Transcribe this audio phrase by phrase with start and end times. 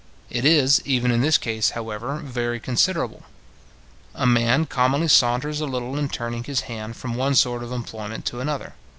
[0.31, 3.21] It is, even in this case, however, very considerable.
[4.15, 8.25] A man commonly saunters a little in turning his hand from one sort of employment
[8.25, 8.73] to another.